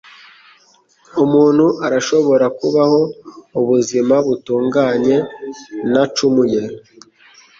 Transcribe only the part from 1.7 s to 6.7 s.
arashobora kubaho ubuzima butunganye ntacumuye.